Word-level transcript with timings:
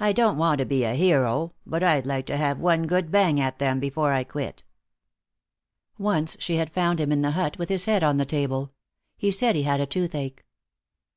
I 0.00 0.10
don't 0.12 0.36
want 0.36 0.58
to 0.58 0.64
be 0.66 0.82
a 0.82 0.94
hero, 0.96 1.54
but 1.64 1.84
I'd 1.84 2.06
like 2.06 2.26
to 2.26 2.36
have 2.36 2.56
had 2.56 2.60
one 2.60 2.88
good 2.88 3.12
bang 3.12 3.38
at 3.40 3.60
them 3.60 3.78
before 3.78 4.12
I 4.12 4.24
quit." 4.24 4.64
Once 5.96 6.36
she 6.40 6.56
had 6.56 6.74
found 6.74 7.00
him 7.00 7.12
in 7.12 7.22
the 7.22 7.30
hut, 7.30 7.56
with 7.56 7.68
his 7.68 7.84
head 7.84 8.02
on 8.02 8.18
a 8.18 8.26
table. 8.26 8.72
He 9.16 9.30
said 9.30 9.54
he 9.54 9.62
had 9.62 9.80
a 9.80 9.86
toothache. 9.86 10.44